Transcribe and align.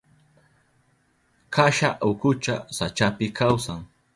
Kasha 1.55 1.89
ukucha 2.09 2.55
sachapi 2.77 3.27
kawsan. 3.37 3.81